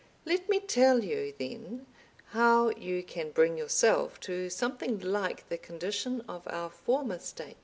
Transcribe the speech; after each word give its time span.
Let 0.25 0.49
me 0.49 0.59
tell 0.59 1.03
you 1.03 1.35
then 1.37 1.85
how 2.29 2.69
you 2.71 3.03
can 3.03 3.29
bring 3.29 3.55
yourself 3.55 4.19
to 4.21 4.49
something 4.49 4.99
like 4.99 5.47
the 5.47 5.59
condition 5.59 6.21
of 6.21 6.47
our 6.47 6.71
former 6.71 7.19
state. 7.19 7.57